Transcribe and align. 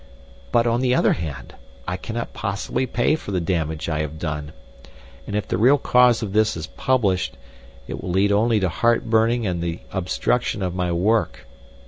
But 0.51 0.65
on 0.65 0.81
the 0.81 0.95
other 0.95 1.13
hand, 1.13 1.53
I 1.87 1.95
cannot 1.95 2.33
possibly 2.33 2.87
pay 2.87 3.15
for 3.15 3.29
the 3.29 3.39
damage 3.39 3.87
I 3.87 3.99
have 3.99 4.17
done, 4.17 4.51
and 5.27 5.35
if 5.35 5.47
the 5.47 5.59
real 5.59 5.77
cause 5.77 6.23
of 6.23 6.33
this 6.33 6.57
is 6.57 6.65
published, 6.65 7.37
it 7.87 8.01
will 8.01 8.09
lead 8.09 8.31
only 8.31 8.59
to 8.61 8.67
heartburning 8.69 9.45
and 9.45 9.61
the 9.61 9.81
obstruction 9.91 10.63
of 10.63 10.73
my 10.73 10.91
work. 10.91 11.45